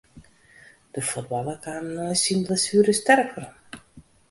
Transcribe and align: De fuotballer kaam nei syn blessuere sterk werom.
De 0.93 1.01
fuotballer 1.09 1.57
kaam 1.65 1.85
nei 1.97 2.15
syn 2.23 2.41
blessuere 2.47 2.93
sterk 3.01 3.29
werom. 3.37 3.57